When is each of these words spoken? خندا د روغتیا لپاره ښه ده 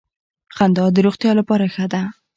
خندا 0.55 0.85
د 0.93 0.97
روغتیا 1.05 1.31
لپاره 1.39 1.65
ښه 1.73 1.85
ده 1.93 2.01